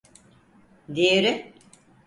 [0.95, 1.53] Diğeri?